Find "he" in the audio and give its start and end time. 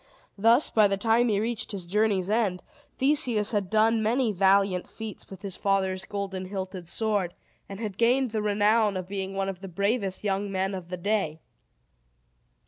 1.29-1.39